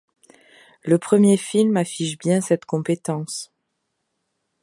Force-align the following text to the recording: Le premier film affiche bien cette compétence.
Le 0.83 0.97
premier 0.97 1.37
film 1.37 1.77
affiche 1.77 2.17
bien 2.17 2.41
cette 2.41 2.65
compétence. 2.65 3.51